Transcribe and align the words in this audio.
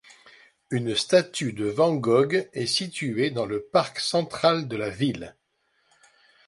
Une 0.71 0.95
statue 0.95 1.53
de 1.53 1.67
Van 1.67 1.93
Gogh 1.93 2.49
est 2.53 2.65
située 2.65 3.29
dans 3.29 3.45
le 3.45 3.61
parc 3.61 3.99
central 3.99 4.67
de 4.67 4.75
la 4.75 4.89
ville. 4.89 5.35